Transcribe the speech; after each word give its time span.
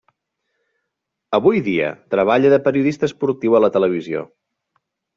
Avui 1.39 1.61
dia 1.69 1.91
treballa 2.15 2.53
de 2.57 2.61
periodista 2.71 3.13
esportiu 3.13 3.57
a 3.61 3.65
la 3.67 3.73
televisió. 3.81 4.29